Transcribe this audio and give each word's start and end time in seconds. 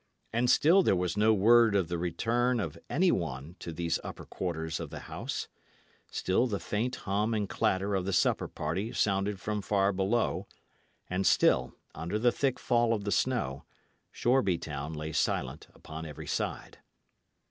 And 0.33 0.49
still 0.49 0.81
there 0.81 0.95
was 0.95 1.15
no 1.15 1.31
word 1.31 1.75
of 1.75 1.87
the 1.87 1.99
return 1.99 2.59
of 2.59 2.75
any 2.89 3.11
one 3.11 3.55
to 3.59 3.71
these 3.71 3.99
upper 4.03 4.25
quarters 4.25 4.79
of 4.79 4.89
the 4.89 5.01
house; 5.01 5.47
still 6.09 6.47
the 6.47 6.59
faint 6.59 6.95
hum 6.95 7.35
and 7.35 7.47
clatter 7.47 7.93
of 7.93 8.05
the 8.05 8.11
supper 8.11 8.47
party 8.47 8.93
sounded 8.93 9.39
from 9.39 9.61
far 9.61 9.93
below; 9.93 10.47
and 11.07 11.27
still, 11.27 11.75
under 11.93 12.17
the 12.17 12.31
thick 12.31 12.57
fall 12.57 12.95
of 12.95 13.03
the 13.03 13.11
snow, 13.11 13.63
Shoreby 14.11 14.57
town 14.57 14.93
lay 14.93 15.11
silent 15.11 15.67
upon 15.75 16.07
every 16.07 16.25
side. 16.25 16.79